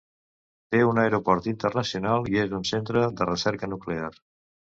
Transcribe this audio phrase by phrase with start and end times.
[0.75, 4.09] Té un aeroport internacional i és un centre de recerca nuclear.